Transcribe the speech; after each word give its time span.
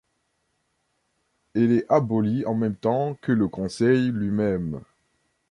Elle 1.53 1.71
est 1.73 1.85
abolie 1.91 2.43
en 2.47 2.55
même 2.55 2.75
temps 2.75 3.13
que 3.21 3.31
le 3.31 3.47
Conseil 3.47 4.09
lui-même. 4.09 4.81